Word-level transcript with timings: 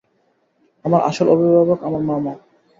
আমার 0.85 1.01
আসল 1.01 1.27
অভিভাবক 1.29 1.79
আমার 1.83 2.01
মামা। 2.01 2.33